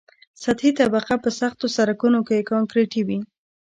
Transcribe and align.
سطحي 0.43 0.71
طبقه 0.79 1.13
په 1.23 1.29
سختو 1.39 1.65
سرکونو 1.75 2.19
کې 2.27 2.47
کانکریټي 2.51 3.01
وي 3.07 3.19